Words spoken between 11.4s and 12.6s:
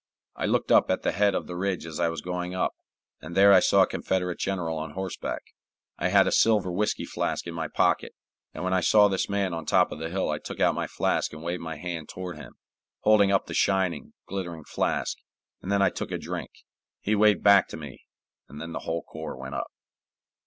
waved my hand toward him,